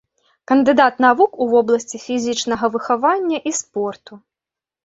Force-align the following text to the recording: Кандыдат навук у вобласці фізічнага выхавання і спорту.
Кандыдат 0.51 0.95
навук 1.05 1.31
у 1.45 1.47
вобласці 1.51 1.97
фізічнага 2.05 2.65
выхавання 2.77 3.37
і 3.51 3.55
спорту. 3.61 4.11